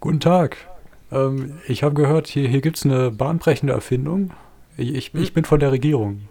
[0.00, 0.56] Guten Tag.
[1.12, 4.30] Ähm, ich habe gehört, hier, hier gibt es eine bahnbrechende Erfindung.
[4.76, 6.28] Ich, ich, ich bin von der Regierung.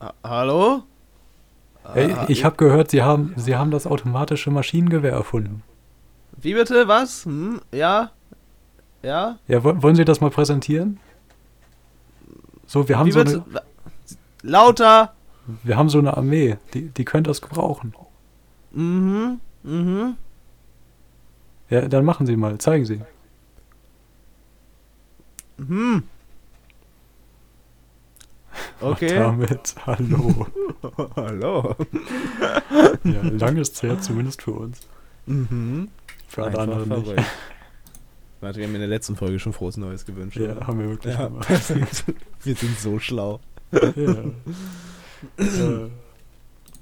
[0.00, 0.82] Ha- Hallo?
[1.84, 5.64] Ah, ich habe gehört, Sie haben, Sie haben das automatische Maschinengewehr erfunden.
[6.40, 6.86] Wie bitte?
[6.86, 7.24] Was?
[7.24, 7.60] Hm?
[7.72, 8.12] Ja?
[9.02, 9.38] Ja?
[9.48, 11.00] Ja, wo- wollen Sie das mal präsentieren?
[12.66, 13.44] So, wir haben, Wie so eine,
[14.42, 15.12] Lauter!
[15.64, 17.94] wir haben so eine Armee, die, die könnte das gebrauchen.
[18.70, 19.40] Mhm.
[19.64, 20.16] Mhm.
[21.72, 23.00] Ja, dann machen Sie mal, zeigen Sie.
[25.58, 26.02] Und
[28.80, 29.14] Okay.
[29.14, 30.46] damit, hallo.
[31.16, 31.76] Hallo.
[33.04, 34.80] Ja, lang ist her, zumindest für uns.
[35.26, 35.88] Mhm.
[36.28, 37.04] Für alle anderen nicht.
[37.06, 37.22] verrückt.
[38.40, 40.36] Warte, wir haben in der letzten Folge schon frohes Neues gewünscht.
[40.36, 40.66] Ja, oder?
[40.66, 41.48] haben wir wirklich Ja, gemacht.
[42.42, 43.40] Wir sind so schlau.
[43.70, 44.24] Ja.
[45.38, 45.90] äh,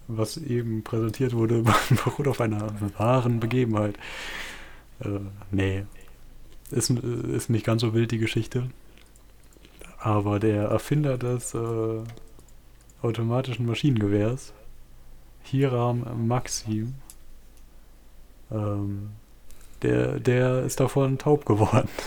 [0.09, 1.63] was eben präsentiert wurde,
[2.05, 3.97] beruht auf einer wahren Begebenheit.
[5.01, 5.85] Äh, nee.
[6.71, 8.71] Ist, ist nicht ganz so wild, die Geschichte.
[9.99, 12.03] Aber der Erfinder des äh,
[13.03, 14.53] automatischen Maschinengewehrs,
[15.43, 16.95] Hiram Maxim,
[18.51, 19.11] ähm,
[19.83, 21.89] der, der ist davon taub geworden.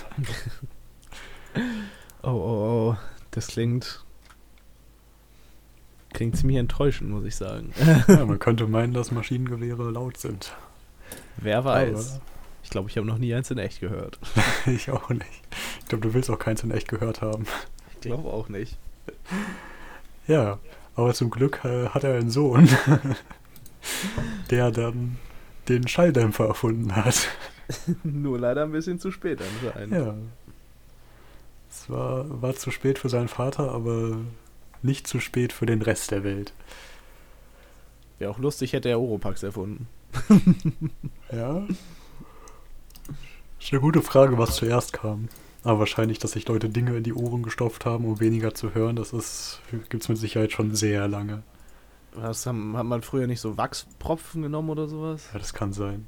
[2.25, 2.97] Oh, oh, oh.
[3.31, 4.03] Das klingt.
[6.14, 7.73] Klingt ziemlich enttäuschend, muss ich sagen.
[8.08, 10.55] ja, man könnte meinen, dass Maschinengewehre laut sind.
[11.38, 12.21] Wer weiß.
[12.64, 14.17] Ich glaube, ich habe noch nie eins in echt gehört.
[14.66, 15.44] Ich auch nicht.
[15.81, 17.45] Ich glaube, du willst auch keins in echt gehört haben.
[17.94, 18.78] Ich glaube auch nicht.
[20.28, 20.59] Ja,
[20.95, 22.70] aber zum Glück äh, hat er einen Sohn,
[24.50, 25.17] der dann
[25.67, 27.28] den Schalldämpfer erfunden hat.
[28.03, 29.94] Nur leider ein bisschen zu spät anscheinend.
[29.94, 30.16] Ja.
[31.70, 34.17] Es war, war zu spät für seinen Vater, aber
[34.81, 36.53] nicht zu spät für den Rest der Welt.
[38.20, 39.88] Wäre auch lustig, hätte er Oropax erfunden.
[41.31, 41.67] Ja.
[43.64, 45.30] Ist eine gute Frage, was zuerst kam.
[45.64, 48.97] Aber wahrscheinlich, dass sich Leute Dinge in die Ohren gestopft haben, um weniger zu hören,
[48.97, 51.43] das ist gibt's mit Sicherheit schon sehr lange.
[52.14, 55.30] Was haben, hat man früher nicht so Wachspropfen genommen oder sowas?
[55.32, 56.05] Ja, das kann sein.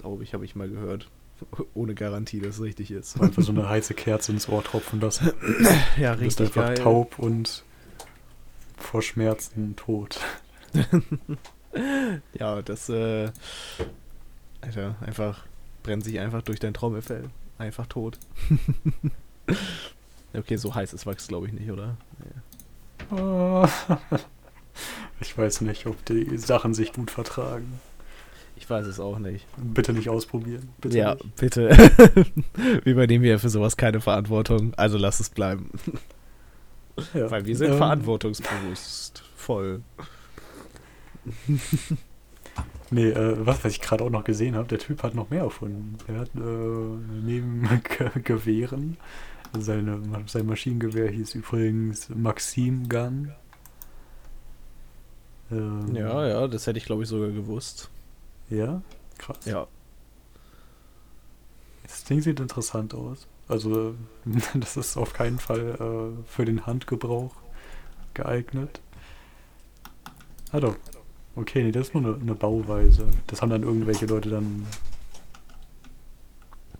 [0.00, 1.08] Glaube ich, habe ich mal gehört.
[1.74, 3.18] Ohne Garantie, dass es richtig ist.
[3.18, 5.32] Einfach so eine heiße Kerze ins Ohr tropfen lassen.
[5.98, 6.84] ja, Du bist richtig einfach geil.
[6.84, 7.64] taub und
[8.76, 10.20] vor Schmerzen tot.
[12.32, 13.30] Ja, das, äh.
[14.62, 15.44] Alter, einfach.
[15.88, 17.30] Brennt sich einfach durch dein Trommelfell.
[17.56, 18.18] Einfach tot.
[20.34, 21.96] okay, so heiß ist Wachs, glaube ich nicht, oder?
[23.10, 23.66] Ah.
[25.20, 27.80] Ich weiß nicht, ob die Sachen sich gut vertragen.
[28.56, 29.46] Ich weiß es auch nicht.
[29.56, 30.68] Bitte nicht ausprobieren.
[30.78, 31.36] Bitte ja, nicht.
[31.36, 31.70] bitte.
[32.54, 34.74] wir übernehmen ja für sowas keine Verantwortung.
[34.76, 35.70] Also lass es bleiben.
[37.14, 37.30] Ja.
[37.30, 39.24] Weil wir sind Ähm, verantwortungsbewusst.
[39.36, 39.80] Voll.
[42.90, 45.42] Nee, äh, was, was ich gerade auch noch gesehen habe, der Typ hat noch mehr
[45.42, 45.98] erfunden.
[46.06, 47.68] Er hat äh, neben
[47.98, 48.96] Ge Gewehren,
[49.58, 53.32] seine, sein Maschinengewehr hieß übrigens Maxim Gun.
[55.50, 57.90] Ähm, Ja, ja, das hätte ich, glaube ich, sogar gewusst.
[58.50, 58.82] Ja?
[59.18, 59.38] Krass.
[59.44, 59.66] Ja.
[61.82, 63.26] Das Ding sieht interessant aus.
[63.48, 63.94] Also,
[64.54, 65.76] das ist auf keinen Fall
[66.20, 67.34] äh, für den Handgebrauch
[68.14, 68.80] geeignet.
[70.52, 70.76] Ah doch.
[71.36, 73.06] Okay, nee, das ist nur eine, eine Bauweise.
[73.28, 74.66] Das haben dann irgendwelche Leute dann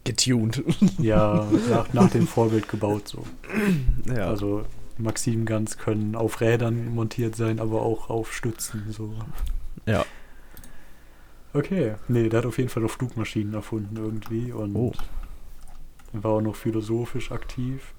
[0.05, 0.63] Getuned.
[0.99, 3.25] ja nach, nach dem Vorbild gebaut so.
[4.07, 4.27] ja.
[4.29, 4.65] Also
[4.97, 9.15] Maxim Guns können auf Rädern montiert sein, aber auch auf Stützen so.
[9.87, 10.05] Ja.
[11.55, 14.93] Okay, nee, der hat auf jeden Fall noch Flugmaschinen erfunden irgendwie und Oh.
[16.13, 17.95] war auch noch philosophisch aktiv.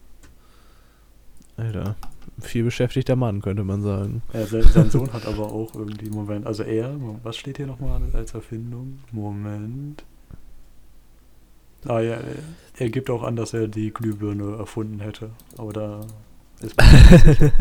[1.59, 1.95] Alter.
[2.39, 4.21] Viel beschäftigter Mann, könnte man sagen.
[4.33, 8.01] Ja, sein, sein Sohn hat aber auch irgendwie, Moment, also er, was steht hier nochmal
[8.13, 8.99] als Erfindung?
[9.11, 10.03] Moment.
[11.85, 12.17] Ah ja,
[12.77, 16.01] er, gibt auch an, dass er die Glühbirne erfunden hätte, aber da
[16.61, 17.51] ist nicht.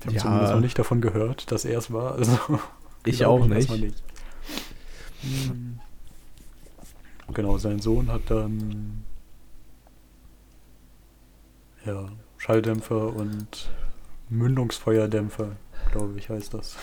[0.00, 0.20] Ich habe Ja.
[0.22, 2.14] zumindest noch nicht davon gehört, dass er es war.
[2.14, 2.38] Also
[3.04, 4.02] Ich auch ihm erstmal nicht.
[5.22, 5.78] Hm.
[7.32, 9.04] Genau, sein Sohn hat dann
[11.84, 13.70] ja, Schalldämpfer und
[14.28, 15.56] Mündungsfeuerdämpfer,
[15.92, 16.76] glaube ich, heißt das.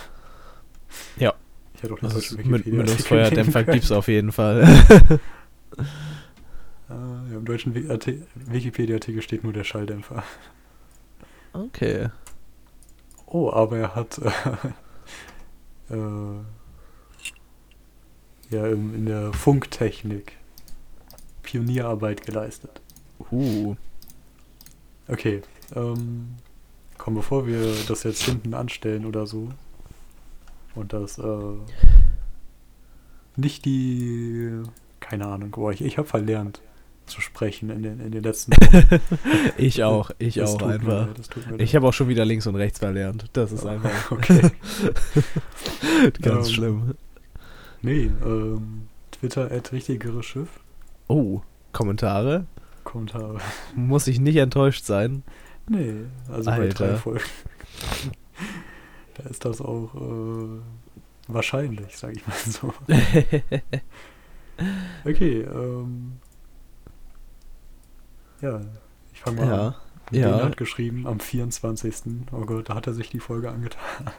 [1.17, 1.33] Ja.
[1.75, 2.03] Ich hätte auch Mü-
[2.37, 3.73] Wikipedia-Artikel Mündungsfeuerdämpfer können.
[3.75, 4.67] gibt's auf jeden Fall.
[6.89, 10.23] Ah, ja, Im deutschen Wi- Arti- Wikipedia-Artikel steht nur der Schalldämpfer.
[11.51, 12.09] okay.
[13.25, 14.29] Oh, aber er hat äh,
[15.93, 16.39] äh,
[18.49, 20.37] ja im, in der Funktechnik
[21.43, 22.79] Pionierarbeit geleistet.
[23.31, 23.75] Uh.
[25.07, 25.41] Okay,
[25.75, 26.35] ähm,
[26.97, 29.49] komm, bevor wir das jetzt hinten anstellen oder so
[30.75, 31.23] und das äh,
[33.35, 34.61] nicht die,
[34.99, 36.61] keine Ahnung, boah, ich, ich habe verlernt
[37.05, 38.51] zu sprechen in den, in den letzten
[39.57, 41.07] Ich auch, ich Das auch einfach.
[41.07, 43.25] leid, das tut mir Ich habe auch schon wieder links und rechts verlernt.
[43.31, 44.51] Das ist einfach Okay.
[46.21, 46.95] ganz Ähm, schlimm.
[47.81, 50.49] Nee, ähm, Twitter at richtigere Schiff.
[51.07, 52.45] Oh, Kommentare?
[52.87, 53.39] Kommentare.
[53.75, 55.23] Muss ich nicht enttäuscht sein.
[55.69, 56.97] Nee, also bei drei Alter.
[56.97, 57.23] Folgen.
[59.15, 60.59] da ist das auch äh,
[61.27, 62.73] wahrscheinlich, sag ich mal so.
[65.05, 66.13] Okay, ähm.
[68.41, 68.61] Ja,
[69.13, 69.75] ich fange mal Ja, an.
[70.09, 70.43] Ben ja.
[70.43, 71.95] hat geschrieben am 24.
[72.31, 73.81] Oh Gott, da hat er sich die Folge angetan.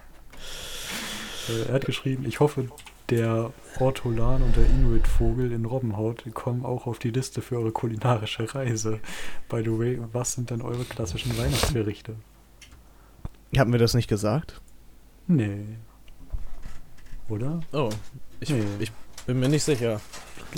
[1.49, 2.69] Äh, er hat geschrieben, ich hoffe,
[3.11, 8.55] der Ortolan und der Inuit-Vogel in Robbenhaut kommen auch auf die Liste für eure kulinarische
[8.55, 9.01] Reise.
[9.49, 12.17] By the way, was sind denn eure klassischen Weihnachtsgerichte?
[13.57, 14.61] Haben wir das nicht gesagt?
[15.27, 15.65] Nee.
[17.29, 17.61] Oder?
[17.73, 17.91] Oh,
[18.41, 18.63] ich, Nee.
[18.81, 18.93] ich
[19.27, 20.01] bin mir nicht sicher.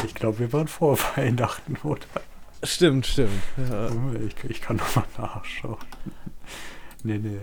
[0.04, 2.06] Ich glaube, wir waren vor Weihnachten, oder?
[2.62, 3.30] Stimmt, stimmt.
[3.70, 3.88] Ja,
[4.26, 5.78] Ich, ich kann nochmal nachschauen.
[7.02, 7.38] Nee, nee.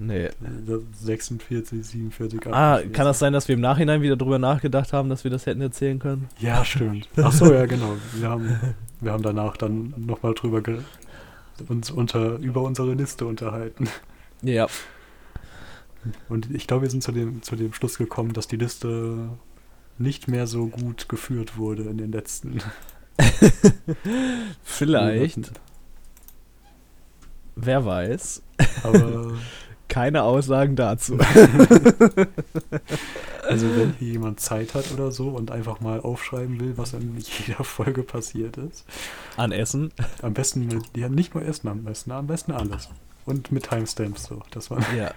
[0.00, 0.28] Nee.
[0.66, 2.92] Das 46, 47, Ah, 48.
[2.92, 5.60] kann das sein, dass wir im Nachhinein wieder drüber nachgedacht haben, dass wir das hätten
[5.60, 6.28] erzählen können?
[6.38, 7.08] Ja, stimmt.
[7.16, 7.96] Ach so, ja, genau.
[8.14, 8.58] Wir haben,
[9.00, 10.62] wir haben danach dann nochmal drüber
[11.68, 13.88] uns unter, über unsere Liste unterhalten.
[14.42, 14.66] Ja.
[16.28, 19.30] Und ich glaube, wir sind zu dem, zu dem Schluss gekommen, dass die Liste
[19.98, 22.60] nicht mehr so gut geführt wurde in den letzten
[24.62, 25.52] Vielleicht.
[27.56, 28.42] Wer weiß.
[28.82, 29.32] Aber
[29.96, 31.16] Keine Aussagen dazu.
[33.48, 37.16] also wenn hier jemand Zeit hat oder so und einfach mal aufschreiben will, was in
[37.16, 38.84] jeder Folge passiert ist,
[39.38, 39.94] An Essen.
[40.20, 42.90] am besten mit, ja nicht nur Essen am besten, am besten alles.
[43.24, 44.42] Und mit Timestamps so.
[44.50, 45.14] Das war, Ja.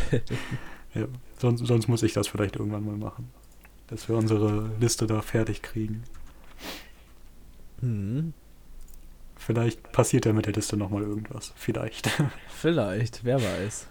[0.94, 1.04] ja,
[1.38, 3.30] sonst, sonst muss ich das vielleicht irgendwann mal machen.
[3.88, 6.04] Dass wir unsere Liste da fertig kriegen.
[7.80, 8.32] Hm.
[9.40, 11.54] Vielleicht passiert ja mit der Liste nochmal irgendwas.
[11.56, 12.10] Vielleicht.
[12.48, 13.88] Vielleicht, wer weiß.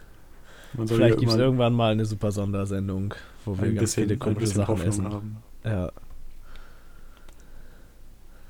[0.86, 3.16] Vielleicht gibt es irgendwann mal eine super Sondersendung,
[3.46, 5.06] wo wir ganz bisschen, viele komische Sachen Hoffnung essen.
[5.12, 5.38] haben.
[5.66, 5.92] Ja.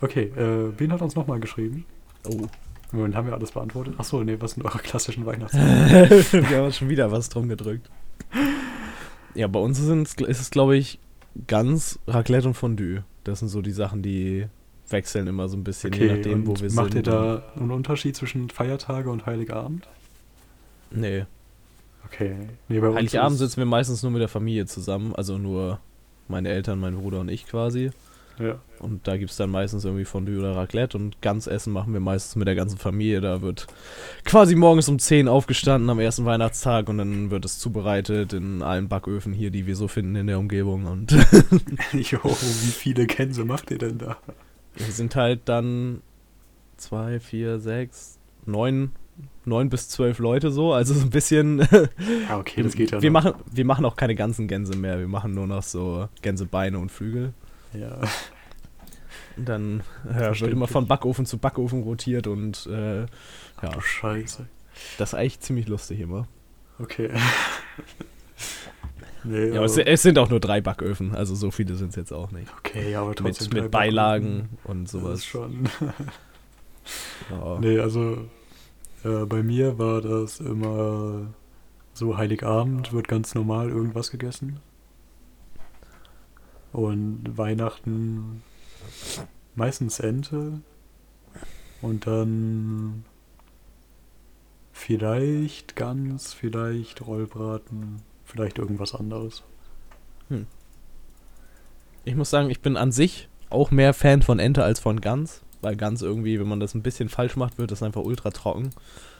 [0.01, 1.85] Okay, äh, Ben hat uns nochmal geschrieben.
[2.27, 2.47] Oh.
[2.91, 3.95] Moment, haben wir alles beantwortet?
[3.97, 5.53] Achso, nee, was sind eure klassischen Weihnachts...
[5.55, 7.89] wir haben schon wieder was drum gedrückt.
[9.35, 10.99] Ja, bei uns ist es, glaube ich,
[11.47, 13.03] ganz Raclette und Fondue.
[13.23, 14.47] Das sind so die Sachen, die
[14.91, 17.07] wechseln immer so ein bisschen, je Okay, nachdem, wo wir macht sind.
[17.07, 19.87] ihr da einen Unterschied zwischen Feiertage und Heiligabend?
[20.91, 21.25] Nee.
[22.05, 22.35] Okay.
[22.67, 25.79] Nee, Heiligabend sitzen wir meistens nur mit der Familie zusammen, also nur
[26.27, 27.91] meine Eltern, mein Bruder und ich quasi.
[28.39, 28.57] Ja.
[28.79, 31.99] Und da gibt es dann meistens irgendwie Fondue oder Raclette und ganz Essen machen wir
[31.99, 33.19] meistens mit der ganzen Familie.
[33.19, 33.67] Da wird
[34.23, 38.87] quasi morgens um 10 aufgestanden am ersten Weihnachtstag und dann wird es zubereitet in allen
[38.87, 40.85] Backöfen hier, die wir so finden in der Umgebung.
[40.85, 41.11] Und
[41.93, 44.15] jo, wie viele Gänse macht ihr denn da?
[44.79, 46.01] Wir sind halt dann
[46.77, 48.91] zwei, vier, sechs, neun,
[49.45, 50.73] neun bis zwölf Leute so.
[50.73, 51.59] Also so ein bisschen.
[52.27, 53.23] Ja, okay, das geht ja wir noch.
[53.23, 54.99] machen, wir machen auch keine ganzen Gänse mehr.
[54.99, 57.33] Wir machen nur noch so Gänsebeine und Flügel.
[57.73, 57.99] Ja.
[59.37, 60.55] Und dann ja, wird Verständlich.
[60.57, 63.05] immer von Backofen zu Backofen rotiert und äh,
[63.57, 63.69] Ach Ja.
[63.69, 64.47] du Scheiße.
[64.97, 66.27] das ist eigentlich ziemlich lustig immer.
[66.79, 67.09] Okay.
[69.23, 71.89] nee, Ja, aber es, aber, es sind auch nur drei Backöfen, also so viele sind
[71.89, 72.51] es jetzt auch nicht.
[72.59, 73.49] okay, aber trotzdem.
[73.53, 75.19] Mit, mit Beilagen Backofen, und Das sowas.
[75.19, 75.69] ist schon.
[77.29, 77.59] Ja.
[77.59, 78.25] Nee, also
[79.03, 81.27] äh, bei mir war das immer
[81.93, 84.59] so Heiligabend wird ganz normal irgendwas gegessen.
[86.71, 88.41] Und Weihnachten
[89.55, 90.61] meistens Ente.
[91.81, 93.03] Und dann
[94.71, 99.43] vielleicht Gans, vielleicht Rollbraten, vielleicht irgendwas anderes.
[102.05, 105.41] Ich muss sagen, ich bin an sich auch mehr Fan von Ente als von Gans,
[105.61, 108.69] weil Gans irgendwie, wenn man das ein bisschen falsch macht, wird das einfach ultra trocken.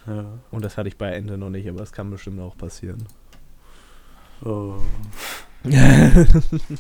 [0.08, 0.26] Ja.
[0.52, 3.06] Und das hatte ich bei Ente noch nicht, aber das kann bestimmt auch passieren.
[4.44, 4.76] Oh.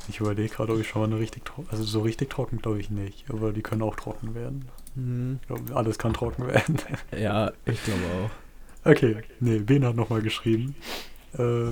[0.07, 2.79] Ich überlege gerade, ob ich schon mal eine richtig trocken, also so richtig trocken glaube
[2.79, 4.69] ich nicht, aber die können auch trocken werden.
[4.95, 6.77] Hm, Ich glaube, alles kann trocken werden.
[7.11, 8.89] ja, ich glaube auch.
[8.89, 10.75] Okay, nee, Ben hat nochmal geschrieben.
[11.37, 11.71] Äh,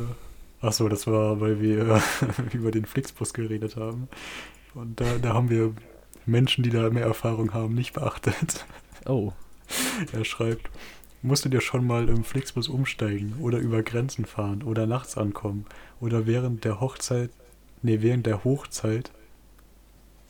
[0.61, 2.01] achso, das war, weil wir
[2.53, 4.07] über den Flixbus geredet haben.
[4.73, 5.73] Und da, da haben wir
[6.25, 8.65] Menschen, die da mehr Erfahrung haben, nicht beachtet.
[9.05, 9.31] Oh,
[10.11, 10.69] Er schreibt,
[11.21, 15.65] musst du dir schon mal im Flixbus umsteigen oder über Grenzen fahren oder nachts ankommen
[15.99, 17.31] oder während der Hochzeit,
[17.81, 19.11] nee, während der Hochzeit.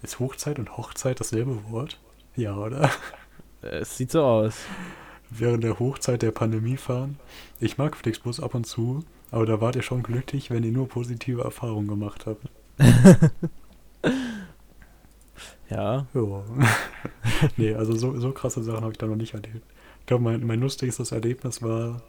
[0.03, 1.99] Ist Hochzeit und Hochzeit dasselbe Wort?
[2.35, 2.91] Ja, oder?
[3.61, 4.55] es sieht so aus.
[5.29, 7.19] während der Hochzeit der Pandemie fahren.
[7.59, 10.87] Ich mag Flixbus ab und zu, aber da wart ihr schon glücklich, wenn ihr nur
[10.87, 12.49] positive Erfahrungen gemacht habt.
[15.69, 16.07] Ja.
[16.13, 16.43] Ja.
[17.57, 19.61] nee, also so, so krasse Sachen habe ich da noch nicht erlebt.
[19.99, 22.01] Ich glaube, mein, mein lustigstes Erlebnis war,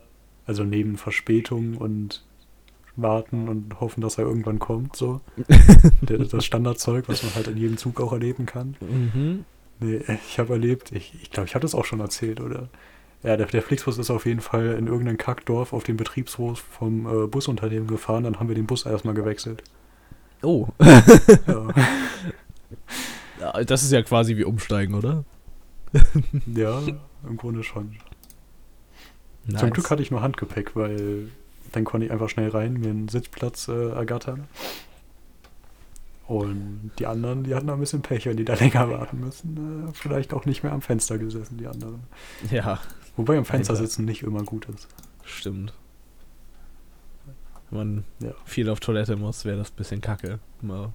[0.46, 2.24] also neben Verspätung und
[2.96, 5.20] warten und hoffen, dass er irgendwann kommt, so.
[6.02, 8.76] Das Standardzeug, was man halt in jedem Zug auch erleben kann.
[8.80, 9.44] Mhm.
[9.80, 12.68] Nee, ich habe erlebt, ich glaube, ich, glaub, ich habe das auch schon erzählt, oder?
[13.22, 17.06] Ja, der, der Flixbus ist auf jeden Fall in irgendein Kackdorf auf den Betriebshof vom
[17.06, 19.62] äh, Busunternehmen gefahren, dann haben wir den Bus erstmal gewechselt.
[20.42, 20.68] Oh.
[23.40, 25.24] Ja, Das ist ja quasi wie umsteigen, oder?
[26.46, 26.80] ja
[27.26, 27.96] im Grunde schon.
[29.46, 29.60] Nice.
[29.60, 31.28] Zum Glück hatte ich nur Handgepäck, weil
[31.72, 34.46] dann konnte ich einfach schnell rein, mir einen Sitzplatz äh, ergattern.
[36.26, 39.88] Und die anderen, die hatten ein bisschen Pech, wenn die da länger warten müssen.
[39.88, 42.00] Äh, vielleicht auch nicht mehr am Fenster gesessen, die anderen.
[42.50, 42.80] Ja,
[43.18, 43.84] Wobei am Fenster Alter.
[43.84, 44.88] sitzen nicht immer gut ist.
[45.24, 45.74] stimmt.
[47.70, 48.30] Wenn man Ja.
[48.46, 50.92] viel auf Toilette muss, wäre das ein bisschen kacke, mal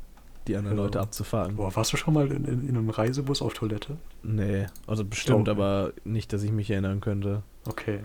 [0.48, 0.84] die anderen Ja.
[0.84, 1.56] Leute abzufahren.
[1.56, 3.98] Boah, warst du schon mal in, in, in einem Reisebus auf Toilette?
[4.24, 5.52] Nee, also bestimmt, Oh.
[5.52, 7.44] aber nicht, dass ich mich erinnern könnte.
[7.68, 8.00] Okay.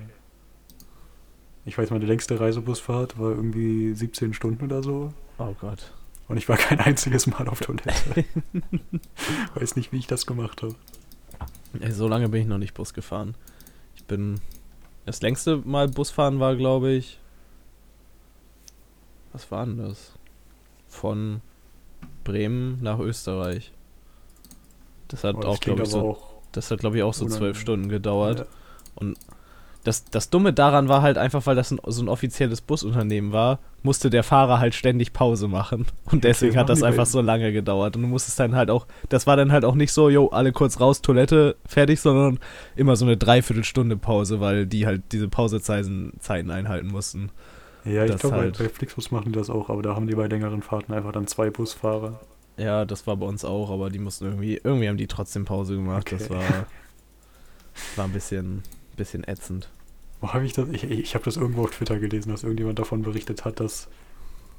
[1.64, 5.12] Ich weiß, meine längste Reisebusfahrt war irgendwie 17 Stunden oder so.
[5.38, 5.92] Oh Gott.
[6.28, 8.24] Und ich war kein einziges Mal auf Toilette.
[9.54, 10.74] weiß nicht, wie ich das gemacht habe.
[11.90, 13.34] So lange bin ich noch nicht Bus gefahren.
[14.08, 14.40] Bin.
[15.06, 17.18] Das längste Mal Busfahren war, glaube ich.
[19.32, 20.12] Was war denn das?
[20.88, 21.40] Von
[22.24, 23.72] Bremen nach Österreich.
[25.06, 26.10] Das hat Boah, das auch, glaube ich, so.
[26.10, 28.40] auch Das hat, glaube ich, auch so zwölf Stunden gedauert.
[29.00, 29.08] Ja.
[29.88, 33.58] Das, das Dumme daran war halt einfach, weil das ein, so ein offizielles Busunternehmen war,
[33.82, 35.86] musste der Fahrer halt ständig Pause machen.
[36.04, 37.96] Und deswegen das hat das einfach so lange gedauert.
[37.96, 40.52] Und du musstest dann halt auch, das war dann halt auch nicht so, jo, alle
[40.52, 42.38] kurz raus, Toilette, fertig, sondern
[42.76, 47.30] immer so eine Dreiviertelstunde Pause, weil die halt diese Pausezeiten Zeiten einhalten mussten.
[47.84, 48.58] Ja, ich Das glaube, halt.
[48.58, 51.26] bei, Flixbus machen die das auch, aber da haben die bei längeren Fahrten einfach dann
[51.26, 52.20] zwei Busfahrer.
[52.58, 55.76] Ja, das war bei uns auch, aber die mussten irgendwie, irgendwie haben die trotzdem Pause
[55.76, 56.10] gemacht.
[56.12, 56.34] Das Okay.
[56.34, 56.66] war,
[57.96, 58.62] war ein bisschen,
[58.96, 59.70] bisschen ätzend.
[60.20, 60.68] Wo habe ich das?
[60.70, 63.88] Ich, ich habe das irgendwo auf Twitter gelesen, dass irgendjemand davon berichtet hat, dass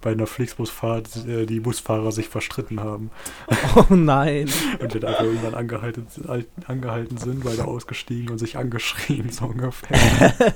[0.01, 3.11] bei einer Flixbusfahrt äh, die Busfahrer sich verstritten haben
[3.75, 4.49] Oh nein.
[4.79, 6.07] und dann einfach irgendwann angehalten,
[6.65, 10.33] angehalten sind, beide ausgestiegen und sich angeschrien, so ungefähr.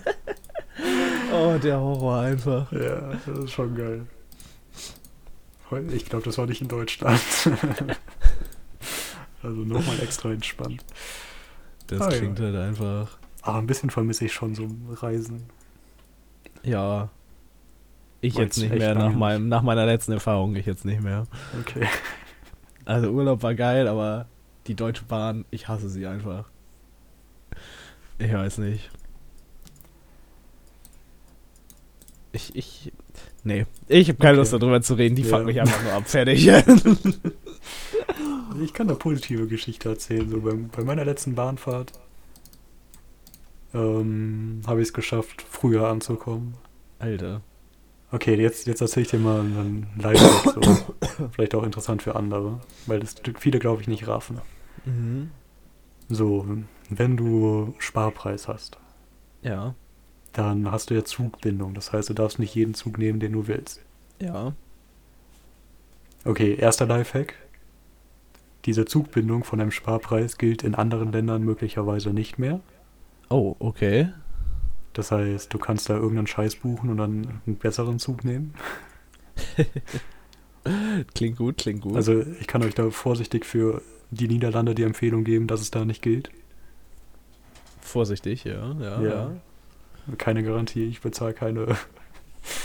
[1.35, 2.71] Oh, der Horror einfach.
[2.71, 4.05] ja, das ist schon geil.
[5.91, 7.19] Ich glaube, das war nicht in Deutschland.
[9.41, 10.83] also nochmal extra entspannt.
[11.87, 12.17] Das Ah, ja.
[12.19, 13.17] klingt halt einfach.
[13.43, 15.43] Aber ein bisschen vermisse ich schon so Reisen.
[16.63, 17.09] Ja.
[18.21, 21.27] Ich jetzt nicht mehr, nach, meinem, nach meiner letzten Erfahrung, ich jetzt nicht mehr.
[21.59, 21.85] Okay.
[22.85, 24.27] Also Urlaub war geil, aber
[24.67, 26.45] die Deutsche Bahn, ich hasse sie einfach.
[28.19, 28.89] Ich weiß nicht.
[32.31, 32.91] Ich, ich,
[33.43, 34.39] nee, ich habe keine Okay.
[34.39, 35.27] Lust darüber zu reden, die Ja.
[35.29, 36.49] fuckt mich einfach nur ab, fertig.
[38.63, 40.29] Ich kann eine positive Geschichte erzählen.
[40.29, 41.91] So beim, bei meiner letzten Bahnfahrt
[43.73, 46.55] ähm, habe ich es geschafft, früher anzukommen.
[46.99, 47.41] Alter.
[48.11, 50.53] Okay, jetzt, jetzt erzähle ich dir mal einen Lifehack.
[50.53, 50.61] So.
[51.31, 54.39] Vielleicht auch interessant für andere, weil das viele, glaube ich, nicht raffen.
[54.85, 55.31] Mhm.
[56.09, 56.45] So,
[56.89, 58.77] wenn du Sparpreis hast,
[59.41, 59.73] Ja,
[60.33, 61.73] dann hast du ja Zugbindung.
[61.73, 63.81] Das heißt, du darfst nicht jeden Zug nehmen, den du willst.
[64.19, 64.53] ja.
[66.25, 67.33] Okay, erster Lifehack.
[68.63, 72.61] Diese Zugbindung von einem Sparpreis gilt in anderen Ländern möglicherweise nicht mehr.
[73.33, 74.09] Oh, okay.
[74.93, 78.53] Das heißt, du kannst da irgendeinen Scheiß buchen und dann einen besseren Zug nehmen.
[81.15, 81.95] Klingt gut, klingt gut.
[81.95, 85.83] Also ich kann euch da vorsichtig für die Niederlande die Empfehlung geben, dass es da
[85.83, 86.29] nicht gilt.
[87.81, 89.01] Vorsichtig, ja, ja, Ja.
[89.01, 89.31] ja.
[90.17, 91.75] Keine Garantie, ich bezahle keine,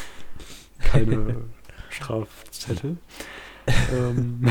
[0.81, 1.37] keine
[1.91, 2.99] Strafzettel.
[3.93, 4.47] ähm,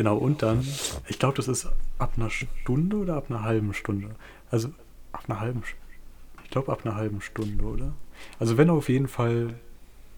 [0.00, 0.66] genau, und dann,
[1.08, 4.08] ich glaube, das ist ab einer Stunde oder ab einer halben Stunde.
[4.50, 4.68] Also
[5.12, 5.84] ab einer halben Stunde.
[6.42, 7.92] Ich glaube, ab einer halben Stunde, oder?
[8.38, 9.56] Also wenn auf jeden Fall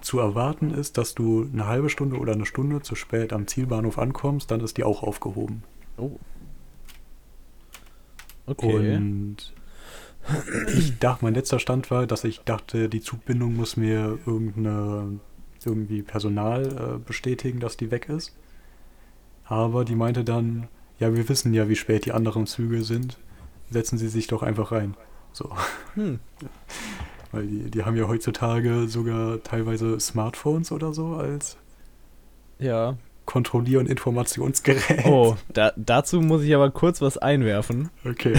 [0.01, 3.99] zu erwarten ist, dass du eine halbe Stunde oder eine Stunde zu spät am Zielbahnhof
[3.99, 5.65] ankommst, dann ist die auch aufgehoben.
[5.97, 6.13] Oh.
[8.47, 8.95] Okay.
[8.95, 9.53] Und
[10.77, 15.19] ich dachte, mein letzter Stand war, dass ich dachte, die Zugbindung muss mir irgendeine,
[15.65, 18.33] irgendwie Personal äh, bestätigen, dass die weg ist.
[19.53, 20.67] Aber die meinte dann,
[20.99, 23.19] ja, wir wissen ja, wie spät die anderen Züge sind.
[23.69, 24.95] Setzen Sie sich doch einfach rein.
[25.33, 25.51] So.
[25.93, 26.21] hm.
[27.33, 31.59] Weil die, die haben ja heutzutage sogar teilweise Smartphones oder so als
[32.59, 32.97] Ja.
[33.27, 35.05] Kontrollier- und Informationsgerät.
[35.05, 37.91] Oh, da, dazu muss ich aber kurz was einwerfen.
[38.07, 38.35] Okay.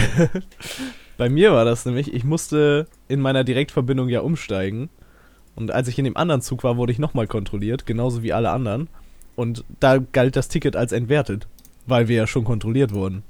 [1.16, 4.90] Bei mir war das nämlich, ich musste in meiner Direktverbindung ja umsteigen.
[5.54, 8.50] Und als ich in dem anderen Zug war, wurde ich nochmal kontrolliert, genauso wie alle
[8.50, 8.88] anderen.
[9.36, 11.46] Und da galt das Ticket als entwertet,
[11.86, 13.22] weil wir ja schon kontrolliert wurden.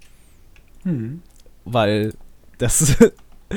[0.83, 1.23] Hm.
[1.65, 2.13] Weil
[2.59, 2.97] das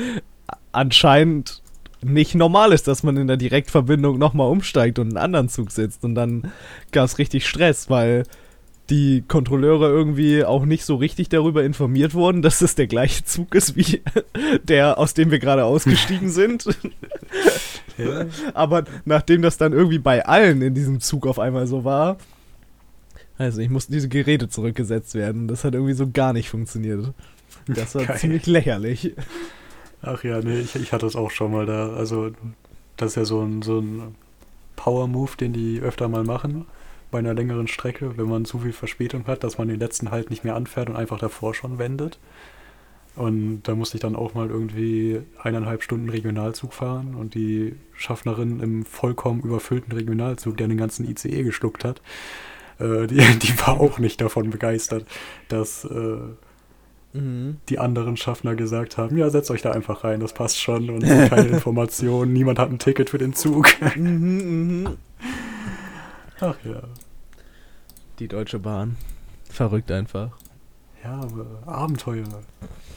[0.72, 1.62] anscheinend
[2.00, 6.04] nicht normal ist, dass man in der Direktverbindung nochmal umsteigt und einen anderen Zug sitzt.
[6.04, 6.52] Und dann
[6.92, 8.24] gab es richtig Stress, weil
[8.90, 13.54] die Kontrolleure irgendwie auch nicht so richtig darüber informiert wurden, dass es der gleiche Zug
[13.54, 14.02] ist wie
[14.62, 16.66] der, aus dem wir gerade ausgestiegen sind.
[17.98, 18.26] Ja.
[18.54, 22.16] Aber nachdem das dann irgendwie bei allen in diesem Zug auf einmal so war,
[23.38, 25.48] also ich mussten diese Geräte zurückgesetzt werden.
[25.48, 27.12] Das hat irgendwie so gar nicht funktioniert.
[27.66, 28.18] Das war Geil.
[28.18, 29.14] ziemlich lächerlich.
[30.02, 31.94] Ach ja, nee, ich, ich hatte es auch schon mal da.
[31.94, 32.32] Also,
[32.96, 34.14] das ist ja so ein, so ein
[34.76, 36.66] Power-Move, den die öfter mal machen.
[37.10, 40.30] Bei einer längeren Strecke, wenn man zu viel Verspätung hat, dass man den letzten Halt
[40.30, 42.18] nicht mehr anfährt und einfach davor schon wendet.
[43.16, 48.60] Und da musste ich dann auch mal irgendwie eineinhalb Stunden Regionalzug fahren und die Schaffnerin
[48.60, 52.00] im vollkommen überfüllten Regionalzug, der den ganzen ICE geschluckt hat,
[52.78, 55.06] äh, die, die war auch nicht davon begeistert,
[55.48, 56.18] dass äh,
[57.14, 57.56] Mhm.
[57.70, 61.00] die anderen Schaffner gesagt haben, ja, setzt euch da einfach rein, das passt schon und
[61.28, 63.68] keine Informationen, niemand hat ein Ticket für den Zug.
[63.96, 64.96] Mhm, mhm.
[66.40, 66.82] Ach ja.
[68.18, 68.96] Die Deutsche Bahn.
[69.48, 70.36] Verrückt einfach.
[71.02, 72.42] Ja, aber Abenteuer.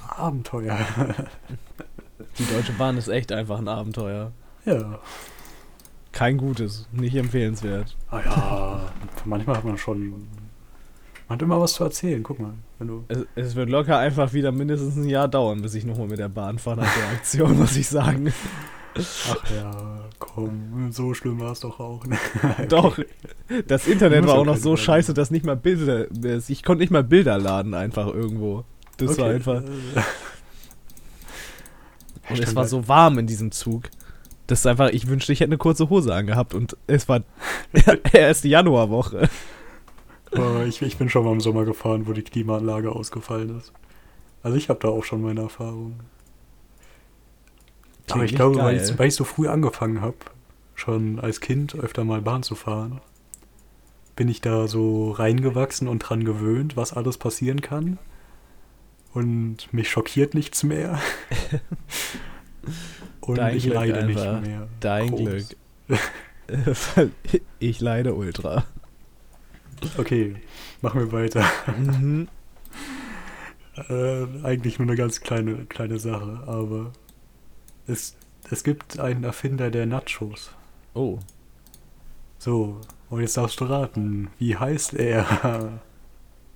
[0.08, 0.78] Abenteuer.
[2.38, 4.32] Die Deutsche Bahn ist echt einfach ein Abenteuer.
[4.66, 5.00] ja.
[6.12, 7.96] Kein gutes, nicht empfehlenswert.
[8.10, 8.94] Ah ja,
[9.26, 10.10] manchmal hat man schon.
[10.10, 12.54] Man hat immer was zu erzählen, guck mal.
[12.80, 13.06] Wenn du.
[13.08, 16.28] Es, es wird locker einfach wieder mindestens ein Jahr dauern, bis ich nochmal mit der
[16.30, 18.34] Bahn fahre nach der Aktion, muss ich sagen.
[18.94, 22.06] Ach ja, komm, so schlimm war es doch auch.
[22.06, 22.18] ne?
[22.68, 23.00] Doch,
[23.68, 26.08] das Internet war auch noch so scheiße, dass nicht mal Bilder,
[26.50, 28.66] ich konnte nicht mal Bilder laden einfach irgendwo.
[28.98, 30.02] Das war Okay, einfach, äh,
[32.34, 33.84] und es war so warm in diesem Zug.
[34.48, 37.22] Das ist einfach, ich wünschte, ich hätte eine kurze Hose angehabt und es war
[38.14, 39.30] erst Januarwoche.
[40.34, 43.74] Oh, ich, ich bin schon mal im Sommer gefahren, wo die Klimaanlage ausgefallen ist.
[44.44, 46.00] Also ich habe da auch schon meine Erfahrungen.
[48.10, 50.18] Aber ich glaube, weil ich, weil ich so früh angefangen habe,
[50.76, 53.00] schon als Kind öfter mal Bahn zu fahren,
[54.16, 57.98] bin ich da so reingewachsen und dran gewöhnt, was alles passieren kann.
[59.14, 61.00] Und mich schockiert nichts mehr.
[63.22, 64.40] und Dein ich Glück leide einfach.
[64.42, 64.68] nicht mehr.
[64.80, 65.56] Dein Prost.
[65.88, 66.00] Glück.
[67.60, 68.66] ich leide ultra.
[69.98, 70.36] Okay,
[70.82, 71.44] machen wir weiter.
[71.78, 72.28] Mhm.
[73.90, 76.92] Äh, eigentlich nur eine ganz kleine, kleine Sache, aber
[77.88, 78.18] es,
[78.52, 80.52] es gibt einen Erfinder der Nachos.
[80.94, 81.20] Oh,
[82.38, 85.80] So, und jetzt darfst du raten, wie heißt er?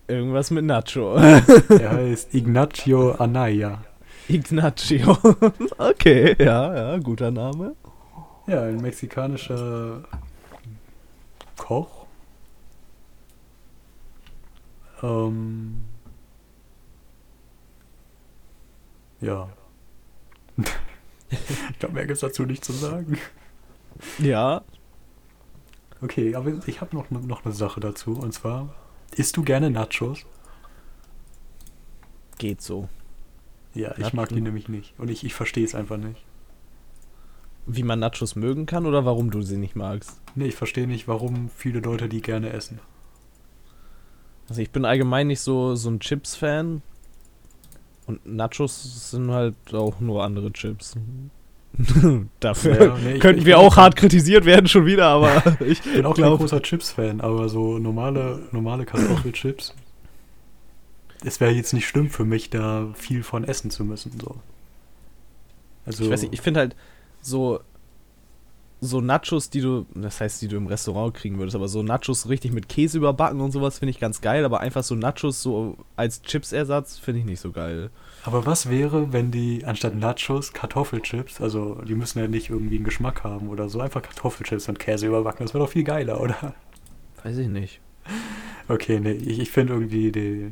[0.10, 1.16] irgendwas mit Nacho.
[1.70, 3.82] er heißt Ignacio Anaya.
[4.28, 5.18] Ignacio.
[5.78, 7.76] okay, ja, ja, guter Name.
[8.48, 10.04] Ja, ein mexikanischer
[11.58, 12.06] Koch.
[15.02, 15.84] Ähm,
[19.22, 19.50] ja.
[21.30, 23.18] ich glaube, mehr gibt es dazu nicht zu sagen.
[24.20, 24.64] Ja,
[26.02, 28.14] Okay, aber ich habe noch, noch eine Sache dazu.
[28.14, 28.74] Und zwar,
[29.16, 30.26] isst du gerne Nachos?
[32.38, 32.90] geht so.
[33.76, 34.94] Ja, ich mag die nämlich nicht.
[34.98, 36.24] Und ich, ich verstehe es einfach nicht.
[37.68, 40.22] Wie man Nachos mögen kann oder warum du sie nicht magst?
[40.36, 42.80] Nee, ich verstehe nicht, warum viele Leute die gerne essen.
[44.48, 46.82] Also ich bin allgemein nicht so, so ein Chips-Fan.
[48.06, 50.96] Und Nachos sind halt auch nur andere Chips.
[52.40, 56.06] Dafür Ja, nee, könnten ich wir auch hart kritisiert werden schon wieder, aber ich bin
[56.06, 59.74] auch kein glaube, großer Chips-Fan, aber so normale, normale Kartoffelchips.
[61.26, 64.12] Es wäre jetzt nicht schlimm für mich, da viel von essen zu müssen.
[64.20, 64.36] So.
[65.86, 66.76] Also, ich weiß nicht, ich finde halt
[67.22, 67.60] so
[68.82, 72.30] so Nachos, die du, das heißt, die du im Restaurant kriegen würdest, aber so Nachos
[72.30, 75.78] richtig mit Käse überbacken und sowas finde ich ganz geil, aber einfach so Nachos so
[75.96, 77.90] als Chips-Ersatz finde ich nicht so geil.
[78.24, 82.86] aber was wäre, wenn die anstatt Nachos Kartoffelchips, also die müssen ja nicht irgendwie einen
[82.86, 85.46] Geschmack haben oder so, einfach Kartoffelchips mit Käse überbacken?
[85.46, 86.54] Das wäre doch viel geiler, oder?
[87.24, 87.80] Weiß ich nicht.
[88.68, 90.52] Okay, nee, ich, ich finde irgendwie, die,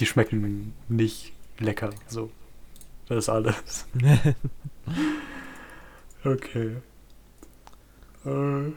[0.00, 1.90] die schmecken nicht lecker.
[2.08, 2.30] So.
[3.08, 3.86] Das ist alles.
[6.24, 6.76] Okay.
[8.24, 8.68] Äh,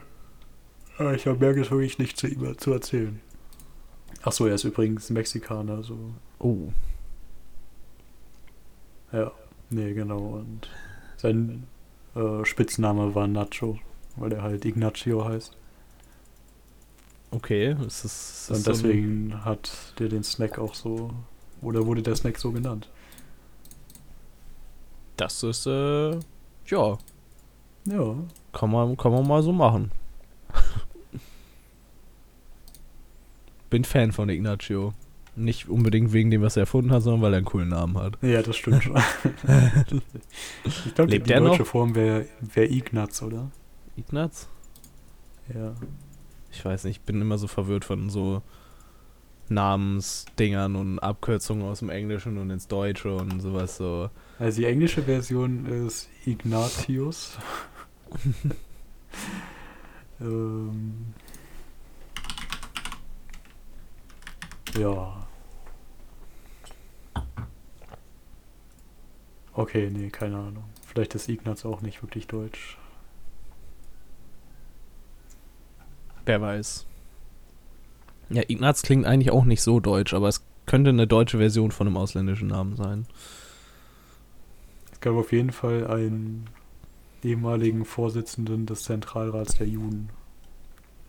[0.99, 3.21] äh, ich habe es wirklich nicht zu ihm zu erzählen.
[4.23, 5.97] Ach so, er ist übrigens Mexikaner, so.
[6.39, 6.73] oh,
[9.13, 9.31] Ja,
[9.69, 10.17] nee, genau.
[10.17, 10.69] Und
[11.15, 11.67] sein
[12.15, 13.79] äh, Spitzname war Nacho,
[14.17, 15.55] weil er halt Ignacio heißt.
[17.31, 17.75] Okay.
[17.85, 21.11] Es ist, es Und so deswegen hat der den Snack auch so,
[21.61, 22.89] oder wurde der Snack so genannt.
[25.17, 26.11] das ist, äh,
[26.67, 26.97] ja,
[27.85, 28.15] Ja,
[28.53, 29.91] kann man, kann man mal so machen.
[33.69, 34.93] bin Fan von Ignacio.
[35.35, 38.17] Nicht unbedingt wegen dem, was er erfunden hat, sondern weil er einen coolen Namen hat.
[38.23, 38.95] Ja, das stimmt schon.
[40.63, 41.67] ich glaube, die der deutsche noch?
[41.67, 43.51] Form wäre wär Ignaz, oder?
[43.95, 44.47] Ignaz?
[45.53, 45.75] Ja.
[46.51, 48.41] Ich weiß nicht, ich bin immer so verwirrt von so
[49.49, 54.09] Namensdingern und Abkürzungen aus dem Englischen und ins Deutsche und sowas so.
[54.39, 57.37] Also die englische Version ist Ignatius.
[60.19, 61.13] ähm,
[64.77, 65.27] ja.
[69.53, 70.65] Okay, nee, keine Ahnung.
[70.85, 72.77] Vielleicht ist Ignaz auch nicht wirklich deutsch.
[76.27, 76.85] Wer weiß.
[78.29, 81.87] Ja, Ignaz klingt eigentlich auch nicht so deutsch, aber es könnte eine deutsche Version von
[81.87, 83.07] einem ausländischen Namen sein.
[84.91, 86.49] Es gab auf jeden Fall einen
[87.23, 90.09] ehemaligen Vorsitzenden des Zentralrats der Juden,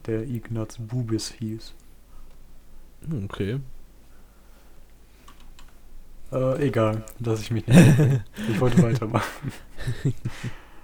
[0.06, 1.74] der Ignaz Bubis hieß.
[3.08, 3.58] Hm, Okay.
[6.30, 7.78] Äh, egal, lass ich mich nicht.
[8.48, 9.50] ich wollte weitermachen.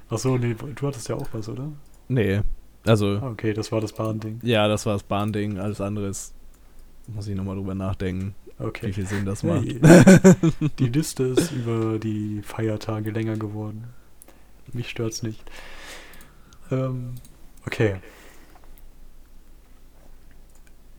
[0.08, 1.70] Achso, nee, du hattest ja auch was, oder?
[2.08, 2.40] Nee.
[2.86, 4.40] Also, okay, das war das Bahnding.
[4.42, 5.58] ja, das war das Bahnding.
[5.58, 6.34] Alles andere ist.
[7.06, 8.92] Muss ich nochmal drüber nachdenken, wie Okay.
[8.92, 9.64] viel Sinn das macht.
[9.66, 9.78] Hey,
[10.78, 13.84] die Liste ist über die Feiertage länger geworden.
[14.72, 15.42] Mich stört's nicht.
[16.70, 17.14] Ähm,
[17.66, 17.96] okay.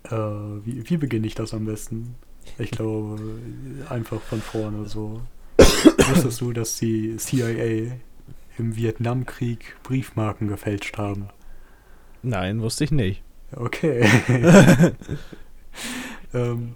[0.03, 2.15] Äh, wie, wie beginne ich das am besten?
[2.59, 3.19] Ich glaube,
[3.89, 5.21] einfach von vorne so.
[5.57, 7.95] Wusstest du, dass die CIA
[8.59, 11.29] im Vietnamkrieg Briefmarken gefälscht haben?
[12.25, 13.23] Nein, wusste ich nicht.
[13.55, 14.09] Okay.
[16.33, 16.75] ähm,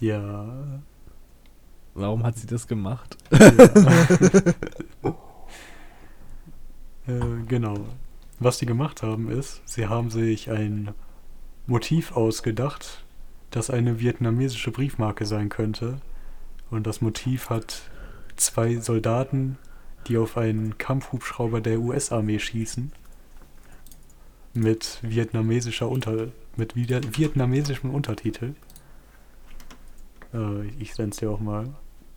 [0.00, 0.80] ja.
[1.94, 3.18] Warum hat sie das gemacht?
[3.30, 3.48] ja.
[7.06, 7.74] äh, genau.
[8.40, 10.92] Was die gemacht haben ist, sie haben sich ein
[11.66, 13.04] Motiv ausgedacht,
[13.50, 16.00] das eine vietnamesische Briefmarke sein könnte.
[16.70, 17.82] Und das Motiv hat
[18.36, 19.58] zwei Soldaten,
[20.08, 22.92] die auf einen Kampfhubschrauber der US-Armee schießen.
[24.54, 28.54] Mit vietnamesischer Unter mit viet- vietnamesischem Untertitel.
[30.34, 31.68] Äh, ich sende es dir auch mal.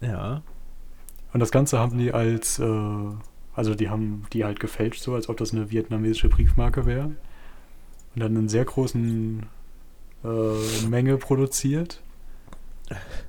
[0.02, 0.41] Ja.
[1.34, 3.10] Und das Ganze haben die als, äh,
[3.54, 7.06] also die haben die halt gefälscht, so als ob das eine vietnamesische Briefmarke wäre.
[7.06, 9.45] Und dann in sehr großen
[10.24, 12.02] äh, Menge produziert.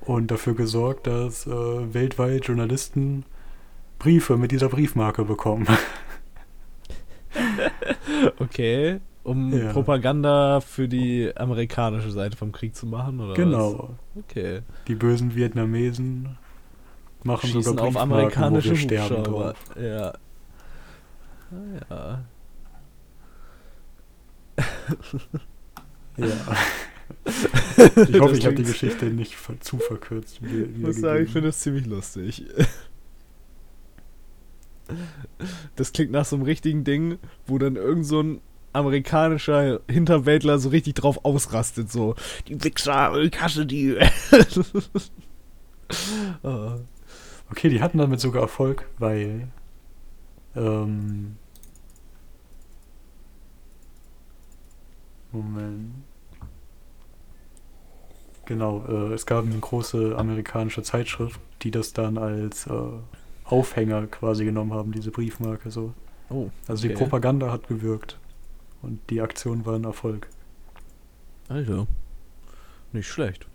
[0.01, 3.25] Und dafür gesorgt, dass äh, weltweit Journalisten
[3.97, 5.67] Briefe mit dieser Briefmarke bekommen.
[8.39, 8.99] Okay.
[9.23, 9.73] Um Ja.
[9.73, 13.33] Propaganda für die amerikanische Seite vom Krieg zu machen, oder?
[13.33, 13.89] genau.
[14.15, 14.23] Was?
[14.23, 14.61] Okay.
[14.87, 16.37] Die bösen Vietnamesen
[17.23, 19.55] machen Schießen sogar auf amerikanische wo wir sterben drauf.
[19.81, 20.13] Ja.
[21.51, 22.23] Ah, ja.
[26.17, 26.27] Ja.
[28.09, 30.39] ich hoffe, ich habe die Geschichte nicht zu verkürzt.
[30.41, 32.45] wie- Ich muss sagen, ich finde es ziemlich lustig.
[35.75, 38.41] Das klingt nach so einem richtigen Ding, wo dann irgend so ein
[38.73, 42.15] amerikanischer Hinterwäldler so richtig drauf ausrastet, so,
[42.47, 43.97] die Wichser, ich hasse die.
[46.43, 46.75] oh.
[47.49, 49.47] Okay, die hatten damit sogar Erfolg, weil
[50.53, 51.37] ähm,
[55.31, 55.93] Moment.
[58.45, 62.71] Genau, äh, es gab eine große amerikanische Zeitschrift, die das dann als äh,
[63.47, 65.93] Aufhänger quasi genommen haben, diese Briefmarke so.
[66.29, 66.93] oh, Also die.
[66.93, 68.17] Propaganda hat gewirkt
[68.81, 70.27] und die Aktion war ein Erfolg.
[71.49, 71.87] Alter.
[72.91, 73.47] Nicht schlecht.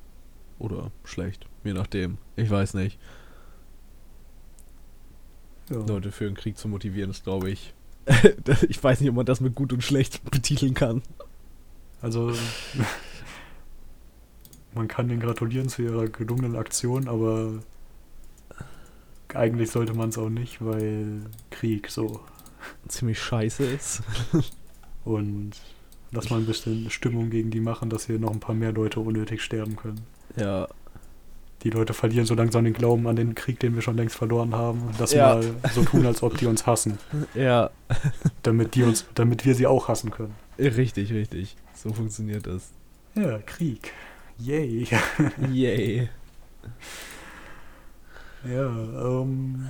[0.59, 2.19] Oder schlecht, je nachdem.
[2.37, 2.99] Ich weiß nicht.
[5.71, 5.79] Ja.
[5.87, 7.75] Leute für den Krieg zu motivieren, ist, glaube ich.
[8.69, 11.03] ich weiß nicht, ob man das mit gut und schlecht betiteln kann.
[12.01, 12.33] Also
[14.75, 17.61] man kann denen gratulieren zu ihrer gelungenen Aktion, aber
[19.37, 22.21] eigentlich sollte man es auch nicht, weil Krieg so.
[22.89, 24.03] Ziemlich scheiße ist.
[25.05, 25.53] Und
[26.13, 29.01] lass mal ein bisschen Stimmung gegen die machen, dass hier noch ein paar mehr Leute
[29.01, 30.01] unnötig sterben können.
[30.37, 30.69] Ja.
[31.65, 34.55] Die Leute verlieren so langsam den Glauben an den Krieg, den wir schon längst verloren
[34.55, 34.91] haben.
[34.99, 35.35] Lass Ja.
[35.37, 36.99] mal so tun, als ob die uns hassen,
[37.35, 37.71] Ja.
[38.43, 40.35] damit die uns, damit wir sie auch hassen können.
[40.59, 41.57] Richtig, richtig.
[41.75, 42.71] So funktioniert das.
[43.15, 43.93] Ja, Krieg.
[44.39, 44.87] Yay.
[45.53, 46.09] Yay.
[48.45, 49.69] Ja, ähm.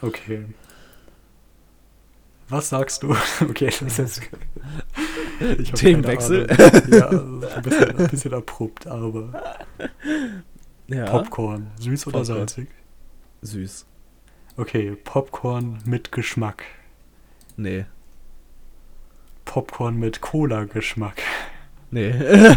[0.00, 0.46] Okay.
[2.48, 3.14] Was sagst du?
[3.42, 4.22] Okay, das ist jetzt.
[5.58, 6.46] Ich Themenwechsel.
[6.90, 9.58] Ja, also ein bisschen, ein bisschen abrupt, aber.
[10.86, 11.06] Ja.
[11.06, 11.72] Popcorn.
[11.80, 12.38] Süß oder Popcorn.
[12.38, 12.68] salzig?
[13.42, 13.84] Süß.
[14.56, 16.64] Okay, Popcorn mit Geschmack.
[17.56, 17.86] Nee.
[19.44, 21.20] Popcorn mit Cola-Geschmack.
[21.90, 22.14] Nee.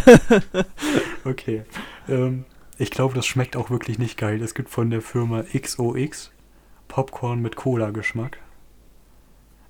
[1.25, 1.63] Okay.
[2.07, 2.45] Ähm,
[2.77, 4.41] ich glaube, das schmeckt auch wirklich nicht geil.
[4.41, 6.31] Es gibt von der Firma XOX
[6.87, 8.37] Popcorn mit Cola-Geschmack.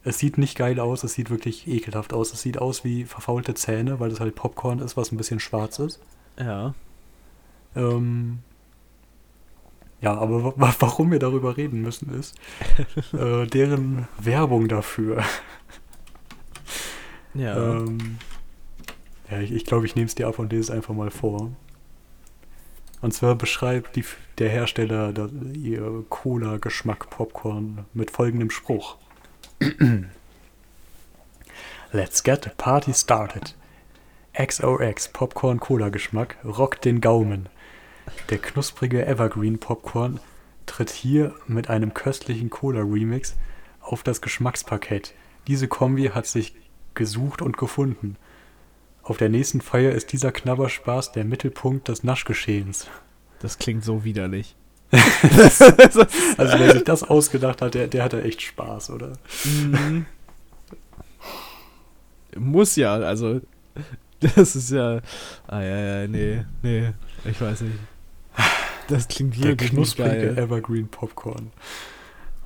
[0.03, 2.31] Es sieht nicht geil aus, es sieht wirklich ekelhaft aus.
[2.33, 5.79] Es sieht aus wie verfaulte Zähne, weil es halt Popcorn ist, was ein bisschen schwarz
[5.79, 5.99] ist.
[6.39, 6.73] ja.
[7.75, 8.39] Ähm,
[10.01, 12.35] ja, aber wa- wa- warum wir darüber reden müssen, ist
[13.13, 15.23] äh, deren Werbung dafür.
[17.33, 17.55] Ja.
[17.81, 18.17] Ähm,
[19.29, 21.51] ja, ich, ich glaube, ich nehme es dir ab und lese es einfach mal vor.
[23.01, 24.03] Und zwar beschreibt die,
[24.39, 28.97] der Hersteller da, ihr Cola-Geschmack-Popcorn mit folgendem Spruch.
[31.91, 33.55] Let's get the party started.
[34.33, 37.49] XOX Popcorn Cola Geschmack rockt den Gaumen.
[38.29, 40.19] Der knusprige Evergreen Popcorn
[40.67, 43.35] tritt hier mit einem köstlichen Cola Remix
[43.81, 45.13] auf das Geschmacksparkett.
[45.47, 46.53] Diese Kombi hat sich
[46.93, 48.17] gesucht und gefunden.
[49.07, 52.87] Auf der nächsten Feier ist dieser Knabberspaß der Mittelpunkt des Naschgeschehens.
[53.39, 54.55] Das klingt so widerlich.
[56.37, 59.13] Also wer sich das ausgedacht hat, der, der hatte echt Spaß, oder?
[59.45, 60.05] Mhm.
[62.35, 63.39] Muss ja, also.
[64.19, 64.99] Das ist ja.
[65.47, 66.91] Ah, ja, ja, nee, nee.
[67.23, 67.77] Ich weiß nicht.
[68.87, 70.37] Das klingt Der wirklich nicht knusprige geil.
[70.37, 71.51] Evergreen Popcorn.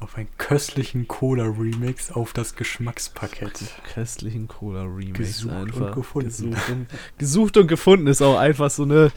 [0.01, 3.61] Auf einen köstlichen Cola-Remix auf das Geschmackspaket.
[3.93, 5.93] Köstlichen Cola Remix Gesucht und einfach.
[5.93, 6.27] gefunden.
[6.27, 6.87] Gesucht und,
[7.19, 9.11] gesucht und gefunden ist auch einfach so eine.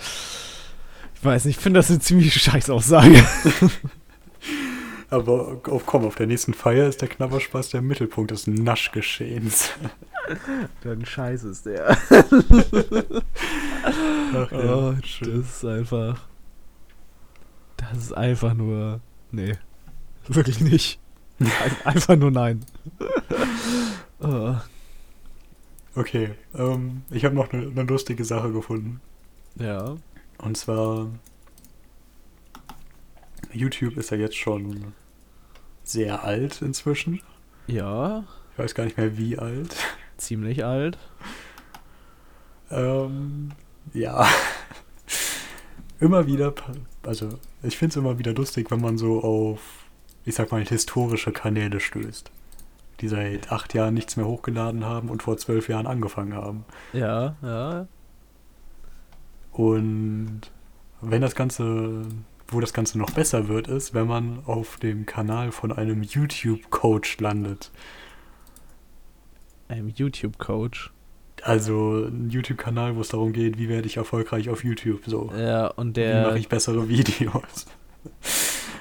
[1.15, 3.25] Ich weiß nicht, ich finde das eine ziemlich scheiß Aussage.
[5.11, 9.71] Aber oh, komm, auf der nächsten Feier ist der Knabberspaß der Mittelpunkt des Naschgeschehens.
[10.83, 11.97] Dann scheiße ist der.
[14.35, 16.21] Ach Oh, das ist einfach.
[17.79, 19.01] Das ist einfach nur.
[19.31, 19.57] Nee.
[20.29, 20.99] Wirklich nicht.
[21.41, 21.51] Ein-
[21.85, 22.65] Einfach nur nein.
[24.21, 24.55] oh,
[25.97, 29.01] Okay, ähm, ich habe noch eine ne lustige Sache gefunden.
[29.57, 29.97] ja.
[30.39, 31.07] Und zwar,
[33.53, 34.93] YouTube ist ja jetzt schon
[35.85, 37.21] sehr alt inzwischen.
[37.69, 38.25] Ja.
[38.53, 39.77] Ich weiß gar nicht mehr wie alt.
[40.17, 40.99] Ziemlich alt.
[42.71, 43.53] Ähm,
[43.93, 44.27] ja.
[46.01, 46.53] immer wieder,
[47.05, 47.29] also
[47.63, 49.61] ich finde es immer wieder lustig, wenn man so auf,
[50.25, 52.31] ich sag mal, historische Kanäle stößt.
[53.01, 56.65] Die seit acht Jahren nichts mehr hochgeladen haben und vor zwölf Jahren angefangen haben.
[56.93, 57.87] Ja, ja.
[59.53, 60.41] Und
[61.01, 62.03] wenn das Ganze,
[62.49, 67.19] wo das Ganze noch besser wird, ist, wenn man auf dem Kanal von einem YouTube-Coach
[67.21, 67.71] landet.
[69.69, 70.93] Ein YouTube-Coach.
[71.43, 75.31] Also ein YouTube-Kanal, wo es darum geht, wie werde ich erfolgreich auf YouTube, so.
[75.37, 76.37] Ja, und Wie mache der.
[76.37, 77.67] ich bessere Videos?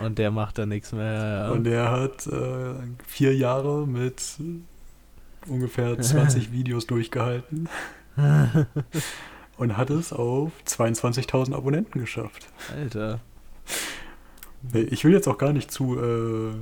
[0.03, 1.51] Und der macht da nichts mehr.
[1.53, 2.73] Und er hat äh,
[3.07, 4.21] vier Jahre mit
[5.47, 7.69] ungefähr 20 Videos durchgehalten
[9.57, 12.47] und hat es auf 22.000 Abonnenten geschafft.
[12.75, 13.19] Alter.
[14.73, 16.53] Ich will jetzt auch gar nicht zu äh,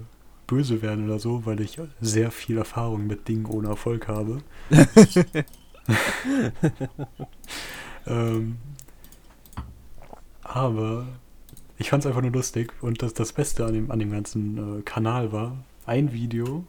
[0.48, 4.40] böse werden oder so, weil ich sehr viel Erfahrung mit Dingen ohne Erfolg habe.
[8.08, 8.58] ähm,
[10.44, 11.06] aber
[11.82, 14.80] ich fand es einfach nur lustig und das, das Beste an dem, an dem ganzen
[14.80, 16.64] äh, Kanal war ein Video,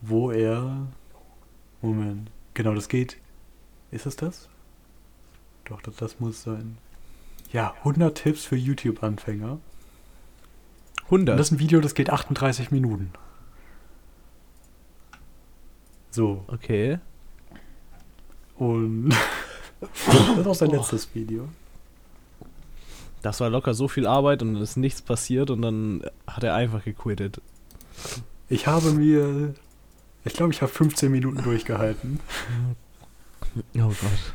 [0.00, 0.86] wo er.
[1.82, 2.30] Moment.
[2.54, 3.18] Genau, das geht.
[3.90, 4.48] Ist es das?
[5.66, 6.78] Doch, das, das muss sein.
[7.52, 9.58] Ja, 100 Tipps für YouTube-Anfänger.
[11.10, 11.38] Und 100.
[11.38, 13.12] das ist ein Video, das geht 38 Minuten.
[16.10, 16.98] So, Okay.
[18.56, 19.10] und
[19.80, 20.76] das ist auch sein Oh.
[20.76, 21.48] letztes Video.
[23.22, 26.54] Das war locker so viel Arbeit und es ist nichts passiert und dann hat er
[26.54, 27.40] einfach gequittet.
[28.48, 29.54] Ich habe mir,
[30.24, 32.20] ich glaube, ich habe 15 Minuten durchgehalten.
[33.76, 34.34] Oh Gott.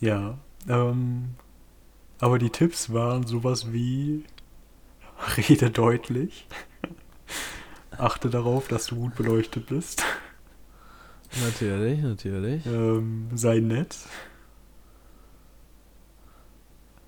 [0.00, 0.36] Ja,
[0.68, 1.30] ähm,
[2.20, 4.24] aber die Tipps waren sowas wie,
[5.36, 6.46] rede deutlich,
[7.96, 10.02] achte darauf, dass du gut beleuchtet bist,
[11.40, 12.66] Natürlich, natürlich.
[12.66, 13.96] ähm, sei nett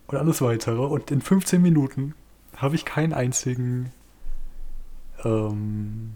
[0.06, 0.80] und alles weitere.
[0.80, 2.14] Und in 15 Minuten
[2.56, 3.92] habe ich keinen einzigen,
[5.24, 6.14] ähm,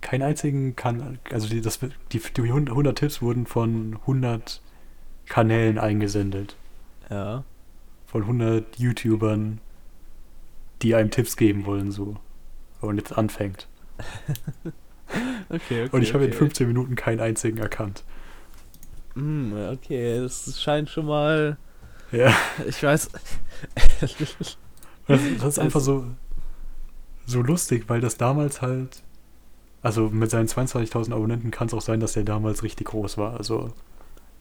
[0.00, 1.78] keinen einzigen Kanal, also die, das,
[2.12, 4.60] die, die 100 Tipps wurden von 100
[5.26, 6.56] Kanälen eingesendet.
[7.10, 7.44] Ja.
[8.06, 9.60] von 100 YouTubern,
[10.80, 12.16] die einem Tipps geben wollen, so.
[12.80, 13.68] Und jetzt anfängt.
[15.48, 15.88] Okay, okay.
[15.92, 16.38] Und ich habe in okay.
[16.38, 18.02] 15 Minuten keinen einzigen erkannt.
[19.14, 21.58] Hm, okay, das scheint schon mal.
[22.12, 22.34] Ja.
[22.68, 23.10] Ich weiß.
[24.00, 24.16] Das,
[25.38, 26.04] das ist einfach so,
[27.26, 29.02] so lustig, weil das damals halt
[29.82, 33.36] Also mit seinen 22.000 Abonnenten kann es auch sein, dass der damals richtig groß war.
[33.36, 33.72] Also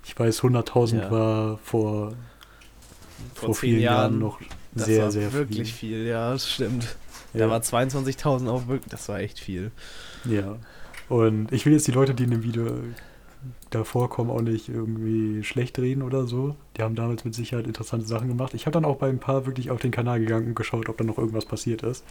[0.06, 1.12] ich weiß, 100.000 Ja.
[1.12, 2.14] war vor,
[3.36, 4.40] vor, Vor vielen Jahren, Jahren noch
[4.74, 5.98] Das sehr, war sehr wirklich viel.
[6.00, 6.08] viel.
[6.08, 6.96] ja, das stimmt.
[7.34, 7.46] Ja.
[7.46, 9.72] Da war 22.000 auch wirklich, das war echt viel.
[10.26, 10.58] Ja.
[11.10, 12.68] Und ich will jetzt die Leute, die in dem Video
[13.70, 16.56] da vorkommen, auch nicht irgendwie schlecht reden oder so.
[16.78, 18.54] Die haben damals mit Sicherheit interessante Sachen gemacht.
[18.54, 20.98] Ich habe dann auch bei ein paar wirklich auf den Kanal gegangen und geschaut, ob
[20.98, 22.04] da noch irgendwas passiert ist.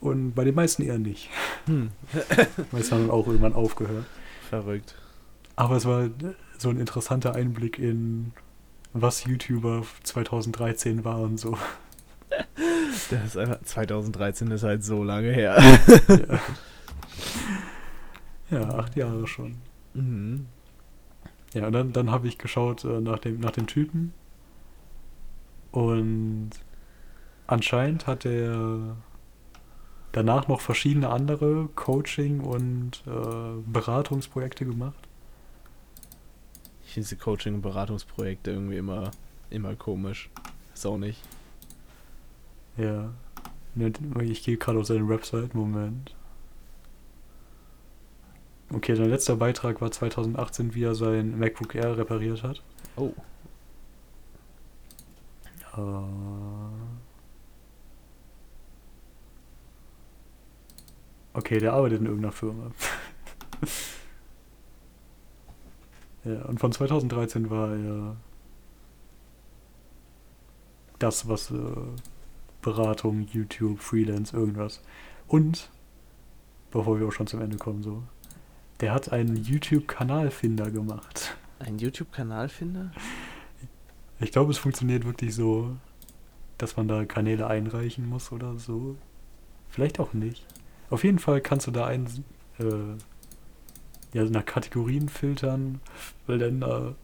[0.00, 1.30] Und bei den meisten eher nicht.
[1.66, 1.90] Hm.
[2.72, 4.06] Meist haben dann auch irgendwann aufgehört.
[4.50, 4.94] Verrückt.
[5.56, 6.10] Aber es war
[6.58, 8.32] so ein interessanter Einblick in
[8.92, 11.56] was YouTuber 2013 war und so.
[13.10, 15.56] Das ist einfach, 2013 ist halt so lange her.
[18.50, 18.58] ja.
[18.58, 19.56] ja, acht Jahre schon.
[19.94, 20.46] Mhm.
[21.54, 24.12] Ja, und dann, dann habe ich geschaut äh, nach, dem, nach dem Typen.
[25.70, 26.50] Und
[27.46, 28.96] anscheinend hat er
[30.12, 35.08] danach noch verschiedene andere Coaching- und äh, Beratungsprojekte gemacht.
[36.84, 39.10] Ich finde diese Coaching- und Beratungsprojekte irgendwie immer,
[39.50, 40.30] immer komisch.
[40.74, 41.20] Ist auch nicht.
[42.76, 43.10] Ja.
[44.20, 45.54] Ich gehe gerade auf seine Website.
[45.54, 46.14] Moment.
[48.74, 52.60] Okay, sein letzter Beitrag war 2018, wie er sein MacBook Air repariert hat.
[52.96, 53.12] Oh.
[55.76, 55.80] Äh.
[61.34, 62.72] Okay, der arbeitet in irgendeiner Firma.
[66.24, 68.16] ja, und von 2013 war er
[70.98, 71.56] das, was äh,
[72.60, 74.82] Beratung, YouTube, Freelance, irgendwas.
[75.28, 75.70] Und,
[76.72, 78.02] bevor wir auch schon zum Ende kommen, so,
[78.84, 81.38] der hat einen YouTube-Kanalfinder gemacht.
[81.58, 82.92] Ein YouTube-Kanalfinder?
[84.20, 85.74] Ich glaube, es funktioniert wirklich so,
[86.58, 88.96] dass man da Kanäle einreichen muss oder so.
[89.70, 90.44] Vielleicht auch nicht.
[90.90, 92.04] Auf jeden Fall kannst du da ein,
[92.58, 92.64] äh,
[94.12, 95.80] ja, nach Kategorien filtern,
[96.26, 96.94] weil dann da,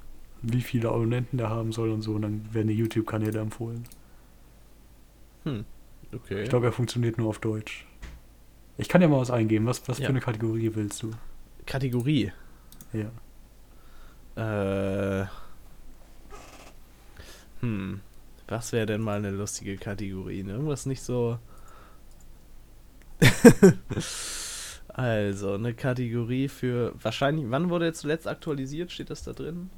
[0.42, 3.84] wie viele Abonnenten der haben soll und so, und dann werden die YouTube-Kanäle empfohlen.
[5.44, 5.64] Hm.
[6.14, 6.42] Okay.
[6.42, 7.86] Ich glaube, er funktioniert nur auf Deutsch.
[8.76, 9.64] Ich kann ja mal was eingeben.
[9.64, 10.04] Was, was Ja.
[10.04, 11.12] für eine Kategorie willst du?
[11.70, 12.32] Kategorie.
[12.92, 13.12] Ja.
[15.22, 15.26] Äh.
[17.60, 18.00] Hm.
[18.48, 20.42] Was wäre denn mal eine lustige Kategorie?
[20.42, 20.54] Ne?
[20.54, 21.38] Irgendwas nicht so.
[24.88, 26.92] also, eine Kategorie für.
[27.00, 27.48] Wahrscheinlich.
[27.50, 28.90] Wann wurde jetzt zuletzt aktualisiert?
[28.90, 29.70] Steht das da drin?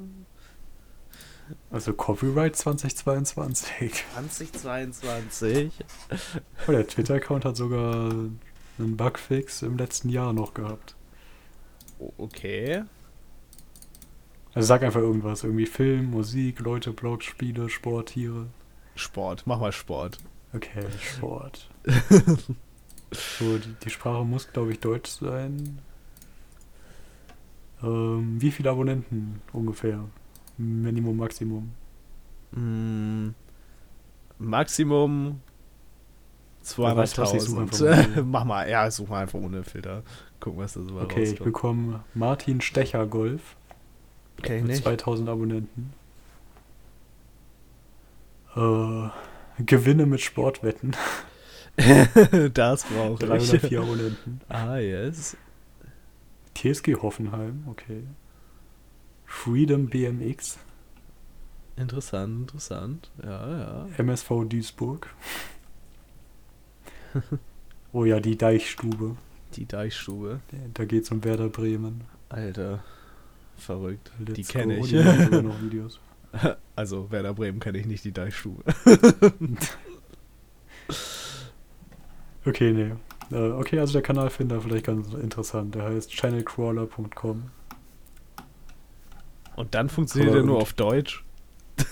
[1.71, 3.93] Also Copyright 2022.
[4.15, 5.73] 2022.
[6.67, 8.11] Oh, der Twitter-Account hat sogar
[8.79, 10.97] einen Bugfix im letzten Jahr noch gehabt.
[12.19, 12.85] Okay.
[14.55, 15.45] Also sag einfach irgendwas.
[15.45, 18.47] Irgendwie Film, Musik, Leute, Blogs, Spiele, Sport, Tiere.
[18.95, 19.45] Sport.
[19.47, 20.19] Mach mal Sport.
[20.55, 21.71] Okay, Sport.
[23.11, 25.79] so, die, die Sprache muss, glaube ich, Deutsch sein.
[27.83, 30.05] Ähm, wie viele Abonnenten ungefähr?
[30.59, 31.73] Minimum, Maximum.
[32.53, 33.31] Mm,
[34.39, 38.15] Maximum weißt du was, ich suche einfach 200.000.
[38.15, 38.23] mal.
[38.25, 40.03] Mach mal, ja, such mal einfach ohne Filter.
[40.41, 41.45] Gucken, was da so mal Okay, ich rauskommt.
[41.45, 43.57] bekomme Martin Stecher Golf
[44.39, 44.83] Okay, mit nicht.
[44.83, 45.93] 2000 Abonnenten.
[48.57, 49.09] Äh,
[49.65, 50.97] Gewinne mit Sportwetten.
[52.55, 53.19] das brauche ich.
[53.29, 54.41] 304 Abonnenten.
[54.49, 55.37] Ah, yes.
[56.55, 58.03] TSG Hoffenheim, okay.
[59.25, 60.59] Freedom BMX.
[61.77, 63.11] Interessant, interessant.
[63.23, 63.87] Ja, ja.
[63.97, 65.09] MSV Duisburg.
[67.93, 69.17] oh ja, die Deichstube.
[69.55, 70.41] Die Deichstube.
[70.75, 72.03] Da geht's um Werder Bremen.
[72.29, 72.83] Alter.
[73.57, 74.11] Verrückt.
[74.19, 74.89] die Let's kenne ich.
[74.89, 76.01] Die sogar noch Videos.
[76.75, 78.63] also, Werder Bremen kenne ich nicht, die Deichstube.
[82.45, 83.37] Okay, nee.
[83.37, 85.75] Äh, okay, also der Kanalfinder vielleicht ganz interessant.
[85.75, 87.51] Der heißt channelcrawler.com.
[89.55, 91.25] Und dann funktioniert er nur auf Deutsch.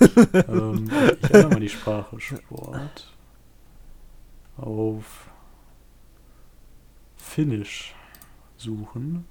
[0.00, 0.90] ähm,
[1.22, 2.20] ich ändere mal die Sprache.
[2.20, 3.12] Sport.
[4.60, 5.30] Auf
[7.16, 7.94] Finnisch
[8.56, 9.24] suchen.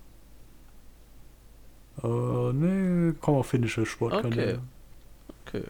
[2.02, 2.08] Äh,
[2.54, 4.62] nee, komm auf finnische Sportkanäle.
[5.46, 5.64] Okay.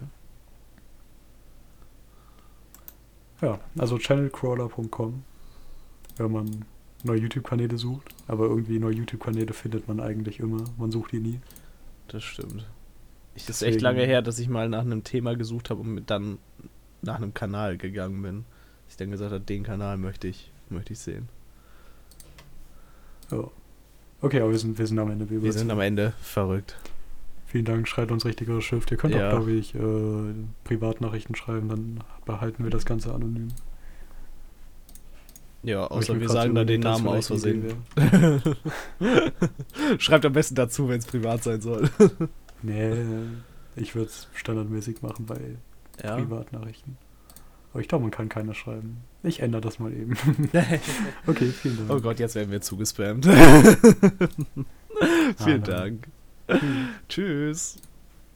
[3.42, 5.24] Ja, also channelcrawler.com,
[6.18, 6.66] wenn man
[7.04, 8.14] neue YouTube-Kanäle sucht.
[8.28, 10.64] Aber irgendwie neue YouTube-Kanäle findet man eigentlich immer.
[10.78, 11.40] Man sucht die nie.
[12.10, 12.68] Das stimmt.
[13.36, 16.10] Ich ist Deswegen- echt lange her, dass ich mal nach einem Thema gesucht habe und
[16.10, 16.38] dann
[17.02, 18.46] nach einem Kanal gegangen bin.
[18.90, 21.30] Ich dann gesagt habe, den Kanal möchte ich, möchte ich sehen.
[23.32, 23.44] Ja.
[24.22, 25.30] Okay, aber wir sind, wir sind am Ende.
[25.30, 26.76] Wir sind am Ende verrückt.
[27.46, 28.92] Vielen Dank, schreibt uns richtigere Schrift.
[28.92, 29.28] Ihr könnt Ja.
[29.30, 29.80] auch, glaube ich, äh,
[30.66, 33.48] Privatnachrichten schreiben, dann behalten wir das Ganze anonym.
[35.64, 37.74] Ja, außer wir sagen da den Namen aus Versehen.
[39.98, 41.90] Schreibt am besten dazu, wenn es privat sein soll.
[42.62, 42.92] Nee,
[43.78, 45.40] ich würde es standardmäßig machen bei
[46.04, 46.18] Ja.
[46.18, 46.98] Privatnachrichten.
[47.72, 48.98] Aber ich glaube, man kann keiner schreiben.
[49.24, 50.14] Ich ändere das mal eben.
[51.28, 51.90] okay, vielen Dank.
[51.92, 53.28] oh Gott, jetzt werden wir zugespammt.
[55.02, 56.02] Ah, Vielen nein.
[56.50, 56.60] Dank.
[57.08, 57.78] Tschüss.